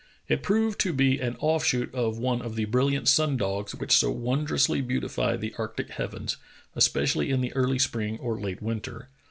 It 0.27 0.41
proved 0.41 0.79
to 0.79 0.93
be 0.93 1.19
an 1.19 1.35
offshoot 1.39 1.93
of 1.93 2.17
one 2.17 2.41
of 2.41 2.55
the 2.55 2.65
brilliant 2.65 3.07
sun 3.07 3.37
dogs 3.37 3.75
which 3.75 3.91
so 3.91 4.09
wondrously 4.09 4.81
beautify 4.81 5.37
the 5.37 5.53
arctic 5.59 5.91
heavens, 5.91 6.37
especially 6.75 7.29
in 7.29 7.41
the 7.41 7.53
early 7.53 7.77
spring 7.77 8.17
or 8.17 8.41
late 8.41 8.63
winter. 8.63 9.09